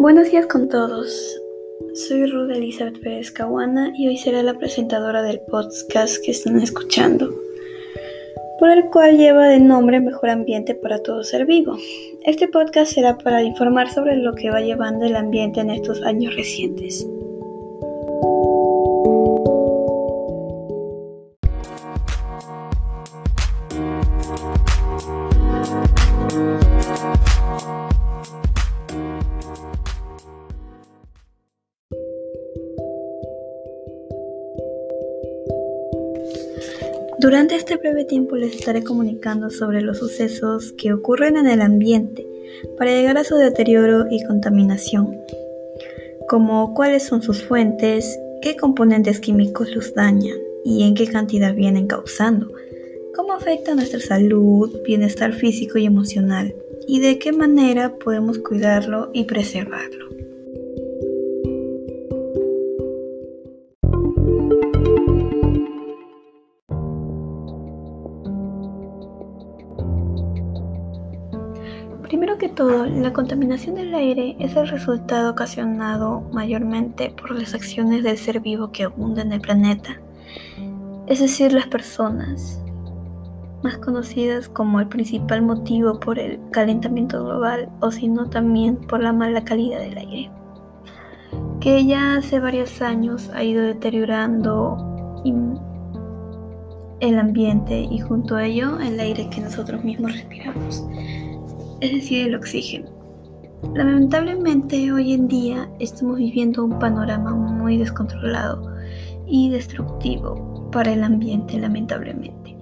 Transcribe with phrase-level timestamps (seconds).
[0.00, 1.38] Buenos días con todos.
[1.92, 7.28] Soy Ruth Elizabeth Pérez Caguana y hoy seré la presentadora del podcast que están escuchando,
[8.58, 11.76] por el cual lleva de nombre Mejor Ambiente para todo ser vivo.
[12.24, 16.34] Este podcast será para informar sobre lo que va llevando el ambiente en estos años
[16.34, 17.06] recientes.
[37.30, 42.26] Durante este breve tiempo les estaré comunicando sobre los sucesos que ocurren en el ambiente
[42.76, 45.16] para llegar a su deterioro y contaminación,
[46.28, 51.86] como cuáles son sus fuentes, qué componentes químicos los dañan y en qué cantidad vienen
[51.86, 52.52] causando,
[53.14, 56.52] cómo afecta nuestra salud, bienestar físico y emocional,
[56.88, 60.19] y de qué manera podemos cuidarlo y preservarlo.
[72.60, 78.40] Todo, la contaminación del aire es el resultado ocasionado mayormente por las acciones del ser
[78.40, 79.98] vivo que abunda en el planeta,
[81.06, 82.62] es decir, las personas,
[83.62, 89.02] más conocidas como el principal motivo por el calentamiento global o si no también por
[89.02, 90.30] la mala calidad del aire,
[91.60, 95.22] que ya hace varios años ha ido deteriorando
[97.00, 100.84] el ambiente y junto a ello el aire que nosotros mismos respiramos
[101.80, 103.00] es decir, el oxígeno.
[103.74, 108.74] Lamentablemente hoy en día estamos viviendo un panorama muy descontrolado
[109.26, 112.56] y destructivo para el ambiente, lamentablemente,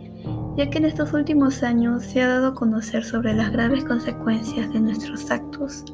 [0.57, 4.73] ya que en estos últimos años se ha dado a conocer sobre las graves consecuencias
[4.73, 5.85] de nuestros actos,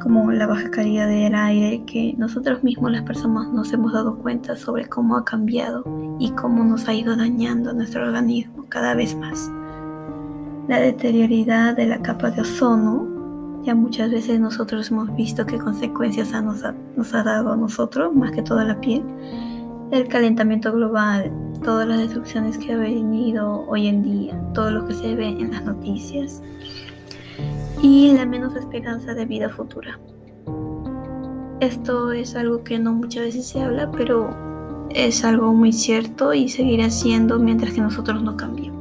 [0.00, 4.56] como la baja calidad del aire, que nosotros mismos las personas nos hemos dado cuenta
[4.56, 5.84] sobre cómo ha cambiado
[6.18, 9.50] y cómo nos ha ido dañando nuestro organismo cada vez más
[10.68, 13.62] la deterioridad de la capa de ozono.
[13.64, 16.62] Ya muchas veces nosotros hemos visto qué consecuencias nos,
[17.14, 19.02] ha, dado a nosotros, más que toda la piel.
[19.90, 21.32] El calentamiento global,
[21.64, 25.50] todas las destrucciones que ha venido hoy en día, todo lo que se ve en
[25.50, 26.42] las noticias
[27.82, 29.98] y la menos esperanza de vida futura.
[31.60, 34.30] Esto es algo que no muchas veces se habla, pero
[34.90, 38.77] es algo muy cierto y seguirá siendo mientras que nosotros no cambiemos.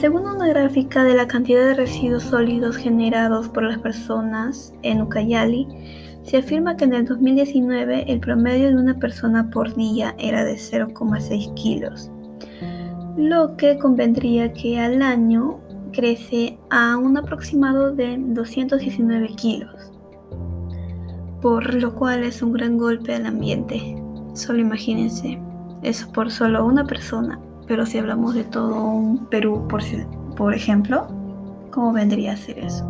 [0.00, 5.66] Según una gráfica de la cantidad de residuos sólidos generados por las personas en Ucayali,
[6.22, 10.56] se afirma que en el 2019 el promedio de una persona por día era de
[10.56, 12.10] 0,6 kilos,
[13.16, 15.60] lo que convendría que al año
[15.94, 19.92] crece a un aproximado de 219 kilos,
[21.40, 23.96] por lo cual es un gran golpe al ambiente.
[24.34, 25.40] Solo imagínense,
[25.82, 29.82] eso por solo una persona pero si hablamos de todo un Perú, por,
[30.36, 31.06] por ejemplo,
[31.70, 32.84] ¿cómo vendría a ser eso?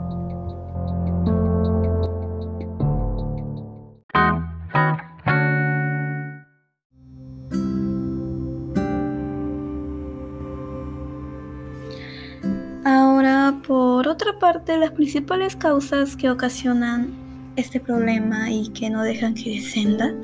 [12.84, 17.12] Ahora, por otra parte, las principales causas que ocasionan
[17.56, 20.15] este problema y que no dejan que descenda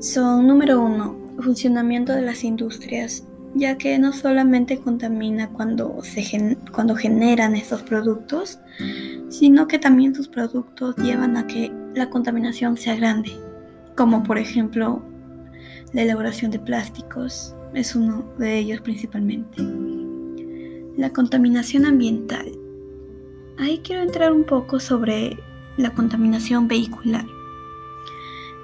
[0.00, 6.94] son, número uno, funcionamiento de las industrias ya que no solamente contamina cuando, se cuando
[6.94, 8.58] generan estos productos,
[9.28, 13.32] sino que también sus productos llevan a que la contaminación sea grande,
[13.96, 15.02] como por ejemplo
[15.92, 19.62] la elaboración de plásticos, es uno de ellos principalmente.
[20.96, 22.46] La contaminación ambiental.
[23.58, 25.36] Ahí quiero entrar un poco sobre
[25.76, 27.24] la contaminación vehicular,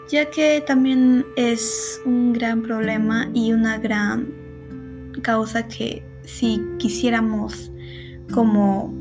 [0.09, 4.44] ya que también es un gran problema y una gran
[5.25, 7.73] causa que si quisiéramos
[8.33, 8.95] como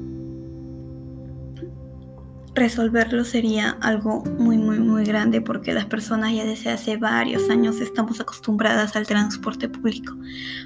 [2.55, 7.81] resolverlo sería algo muy muy muy grande porque las personas ya desde hace varios años
[7.81, 10.15] estamos acostumbradas al transporte público,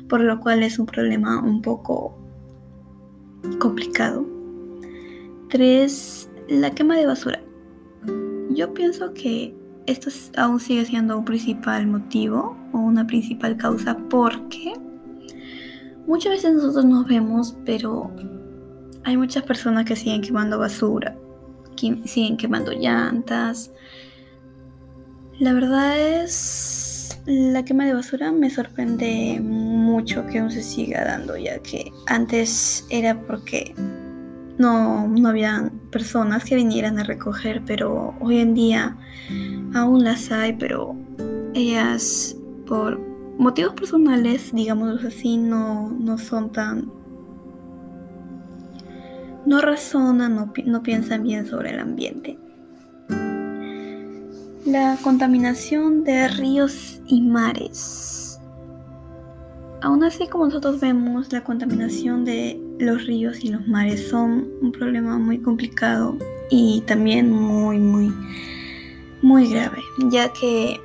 [0.08, 2.18] por lo cual es un problema un poco
[3.60, 4.26] complicado.
[5.50, 7.42] Tres, La quema de basura.
[8.52, 9.56] Yo pienso que
[9.86, 14.74] esto aún sigue siendo un principal motivo o una principal causa porque
[16.08, 18.10] Muchas veces nosotros nos vemos, pero
[19.04, 21.18] hay muchas personas que siguen quemando basura,
[21.76, 23.72] que siguen quemando llantas.
[25.38, 31.36] La verdad es, la quema de basura me sorprende mucho que aún se siga dando,
[31.36, 33.76] ya que antes era porque
[34.58, 38.98] no, no habían personas que vinieran a recoger, pero hoy en día
[39.74, 40.96] aún las hay, pero
[41.54, 46.92] ellas por motivos personales, digamos así, no, no son tan...
[49.46, 52.38] no razonan, no, no piensan bien sobre el ambiente.
[54.66, 58.40] La contaminación de ríos y mares.
[59.82, 64.72] Aún así como nosotros vemos, la contaminación de los ríos y los mares son un
[64.72, 66.18] problema muy complicado
[66.50, 68.14] y también muy, muy,
[69.22, 69.78] muy grave,
[70.10, 70.80] ya que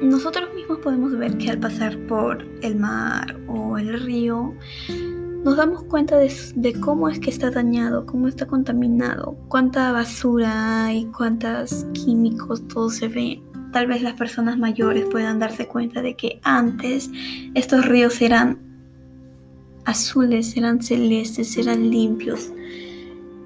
[0.00, 4.54] nosotros mismos podemos ver que al pasar por el mar o el río,
[5.44, 11.06] nos damos cuenta de, cómo es que está dañado, cómo está contaminado, cuánta basura y
[11.06, 13.40] cuántos químicos, todo se ve.
[13.72, 17.10] Tal vez las personas mayores puedan darse cuenta de que antes
[17.54, 18.58] estos ríos eran
[19.84, 22.52] azules, eran celestes, eran limpios,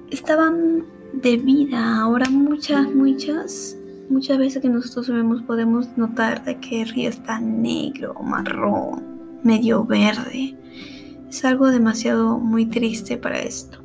[0.09, 1.99] estaban de vida.
[1.99, 3.77] Ahora muchas, muchas
[4.11, 9.85] Muchas veces que nosotros vemos podemos notar de que el río está negro, marrón, medio
[9.85, 10.53] verde.
[11.29, 13.79] Es algo demasiado muy triste para esto.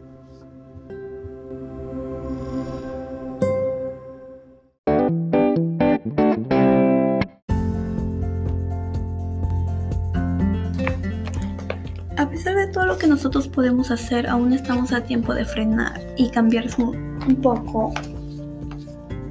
[12.17, 16.01] A pesar de todo lo que nosotros podemos hacer, aún estamos a tiempo de frenar
[16.17, 17.95] y cambiar un poco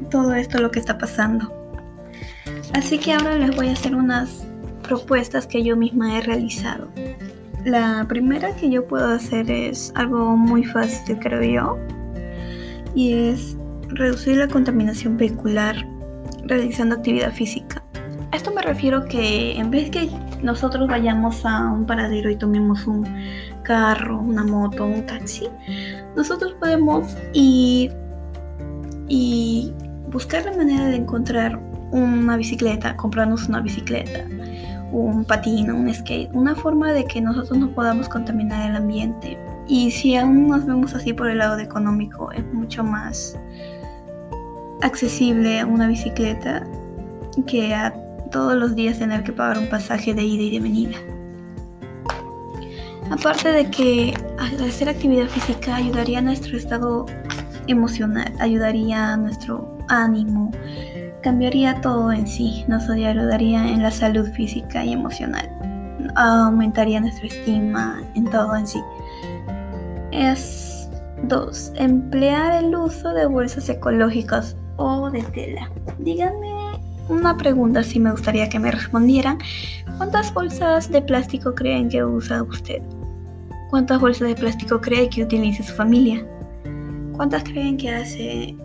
[0.09, 1.51] todo esto lo que está pasando.
[2.73, 4.45] Así que ahora les voy a hacer unas
[4.83, 6.87] propuestas que yo misma he realizado.
[7.63, 11.77] La primera que yo puedo hacer es algo muy fácil, creo yo,
[12.93, 13.57] y es
[13.89, 15.75] reducir la contaminación vehicular
[16.43, 17.83] realizando actividad física.
[18.31, 20.09] A esto me refiero que en vez que
[20.43, 23.05] nosotros vayamos a un paradero y tomemos un
[23.63, 25.47] carro, una moto, un taxi,
[26.15, 27.95] nosotros podemos ir
[29.07, 29.73] y
[30.15, 31.59] buscar la manera de encontrar
[31.91, 34.25] una bicicleta, comprarnos una bicicleta,
[34.93, 39.37] un patín, un skate, una forma de que nosotros no podamos contaminar el ambiente.
[39.67, 43.37] Y si aún nos vemos así por el lado económico, es mucho más
[44.83, 46.65] accesible una bicicleta
[47.45, 47.93] que a
[48.31, 50.97] todos los días tener que pagar un pasaje de ida y de venida.
[53.11, 54.13] Aparte de que
[54.61, 57.05] hacer actividad física ayudaría a nuestro estado
[57.67, 60.51] emocional, ayudaría a nuestro ánimo,
[61.21, 65.49] cambiaría todo en sí, nos ayudaría en la salud física y emocional,
[66.15, 68.81] aumentaría nuestra estima en todo en sí.
[70.11, 70.89] Es
[71.23, 71.73] 2.
[71.75, 75.69] Emplear el uso de bolsas ecológicas o de tela.
[75.99, 76.53] Díganme
[77.09, 79.37] una pregunta si me gustaría que me respondieran.
[79.97, 82.81] ¿Cuántas bolsas de plástico creen que usa usted?
[83.69, 86.25] ¿Cuántas bolsas de plástico cree que utiliza su familia?
[87.13, 88.55] ¿Cuántas creen que hace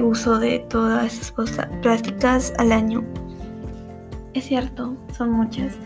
[0.00, 3.04] uso de todas esas cosas plásticas al año.
[4.34, 5.76] Es cierto, son muchas.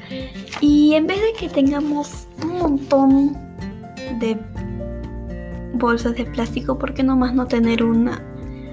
[0.61, 3.33] Y en vez de que tengamos un montón
[4.21, 4.39] de
[5.75, 8.23] bolsas de plástico, ¿por qué no más no tener una?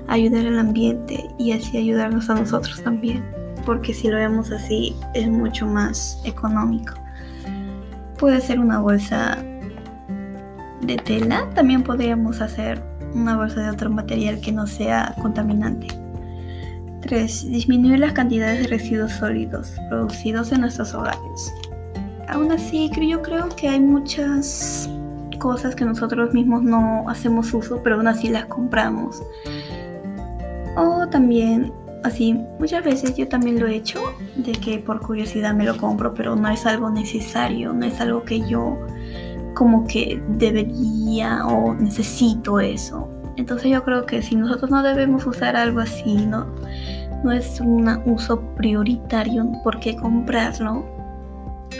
[0.08, 3.24] Ayudar al ambiente y así ayudarnos a nosotros también.
[3.66, 6.94] Porque si lo vemos así es mucho más económico.
[8.20, 9.44] Puede ser una bolsa
[10.82, 15.88] de tela, también podríamos hacer una bolsa de otro material que no sea contaminante.
[17.02, 17.52] 3.
[17.52, 21.54] Disminuir las cantidades de residuos sólidos producidos en nuestros hogares.
[22.30, 24.90] Aún así, yo creo que hay muchas
[25.40, 29.22] cosas que nosotros mismos no hacemos uso, pero aún así las compramos.
[30.78, 34.00] O también, así, muchas veces yo también lo he hecho,
[34.38, 38.24] de que por curiosidad me lo compro, pero no es algo necesario, no es algo
[38.24, 38.80] que yo
[39.54, 43.10] como que debería o necesito eso.
[43.36, 46.46] Entonces yo creo que si nosotros no debemos usar algo así, no,
[47.24, 50.86] no es un uso prioritario, ¿por qué comprarlo?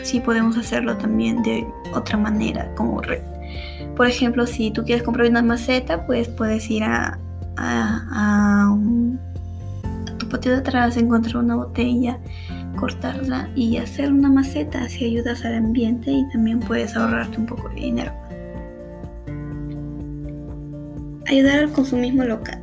[0.02, 1.64] Sí podemos hacerlo también de
[1.94, 3.00] otra manera, como
[3.96, 7.18] por ejemplo, si tú quieres comprar una maceta, pues puedes ir a,
[7.56, 8.76] a, a,
[10.12, 12.18] a tu patio de atrás, encontrar una botella
[12.74, 17.68] cortarla y hacer una maceta así ayudas al ambiente y también puedes ahorrarte un poco
[17.70, 18.12] de dinero.
[21.26, 22.60] Ayudar al consumismo local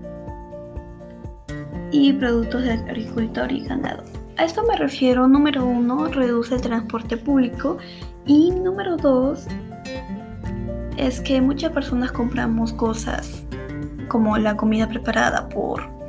[1.92, 4.04] y productos de agricultor y ganado.
[4.38, 7.78] A esto me refiero, número uno, reduce el transporte público
[8.26, 9.48] y número dos,
[10.98, 13.44] es que muchas personas compramos cosas
[14.08, 16.01] como la comida preparada por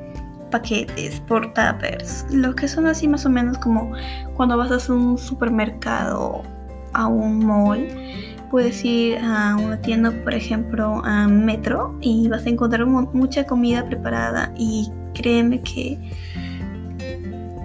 [0.53, 3.91] paquetes, por tuppers, lo que son así más o menos como
[4.37, 6.43] cuando vas a un supermercado,
[6.93, 7.89] a un mall,
[8.51, 13.85] puedes ir a una tienda, por ejemplo, a Metro, y vas a encontrar mucha comida
[13.85, 15.99] preparada y créeme que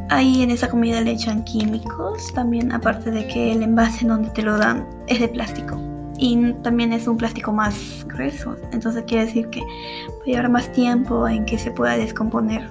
[0.09, 4.29] ahí en esa comida le echan químicos, también aparte de que el envase en donde
[4.29, 9.25] te lo dan es de plástico y también es un plástico más grueso, entonces quiere
[9.25, 12.69] decir que va a llevar más tiempo en que se pueda descomponer.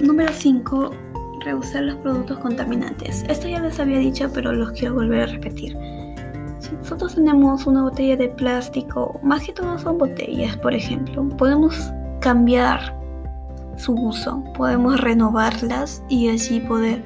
[0.00, 0.90] Número 5
[1.44, 3.24] rehusar los productos contaminantes.
[3.28, 5.76] Esto ya les había dicho, pero los quiero volver a repetir.
[6.58, 11.92] Si nosotros tenemos una botella de plástico, más que todo son botellas, por ejemplo, podemos
[12.20, 12.97] cambiar
[13.78, 17.04] su uso, podemos renovarlas y así poder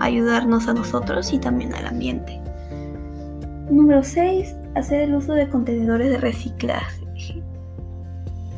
[0.00, 2.40] ayudarnos a nosotros y también al ambiente.
[3.70, 4.54] Número 6.
[4.74, 7.02] Hacer el uso de contenedores de reciclaje.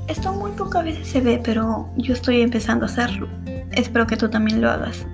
[0.08, 3.26] Esto muy pocas veces se ve, pero yo estoy empezando a hacerlo.
[3.72, 5.06] Espero que tú también lo hagas.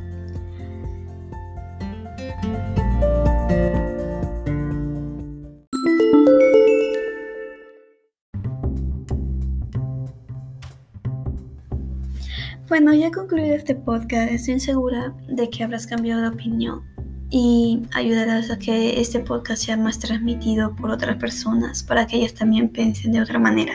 [12.70, 14.30] Bueno, ya concluido este podcast.
[14.30, 16.84] Estoy segura de que habrás cambiado de opinión
[17.28, 22.34] y ayudarás a que este podcast sea más transmitido por otras personas para que ellas
[22.34, 23.74] también piensen de otra manera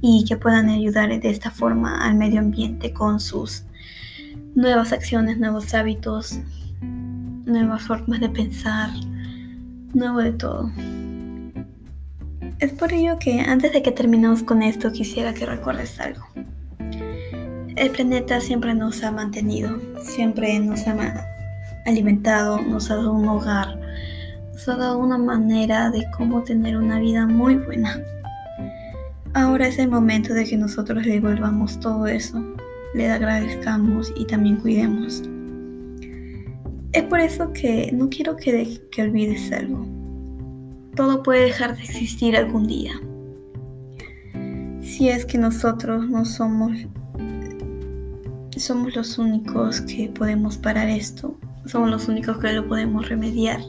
[0.00, 3.62] y que puedan ayudar de esta forma al medio ambiente con sus
[4.56, 6.40] nuevas acciones, nuevos hábitos,
[6.80, 8.90] nuevas formas de pensar,
[9.94, 10.72] nuevo de todo.
[12.58, 16.26] Es por ello que antes de que terminemos con esto quisiera que recuerdes algo.
[17.76, 21.26] El planeta siempre nos ha mantenido, siempre nos ha
[21.84, 23.78] alimentado, nos ha dado un hogar,
[24.50, 28.02] nos ha dado una manera de cómo tener una vida muy buena.
[29.34, 32.42] Ahora es el momento de que nosotros le devolvamos todo eso,
[32.94, 35.22] le agradezcamos y también cuidemos.
[36.92, 39.86] Es por eso que no quiero que, que olvides algo.
[40.94, 42.92] Todo puede dejar de existir algún día.
[44.80, 46.72] Si es que nosotros no somos
[48.60, 53.60] somos los únicos que podemos parar esto, somos los únicos que lo podemos remediar,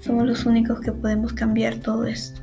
[0.00, 2.40] somos los únicos que podemos cambiar todo esto.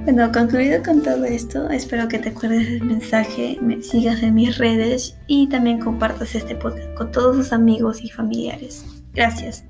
[0.00, 4.56] Bueno, concluido con todo esto, espero que te acuerdes del mensaje, me sigas en mis
[4.56, 8.84] redes y también compartas este podcast con todos tus amigos y familiares.
[9.12, 9.64] Gracias.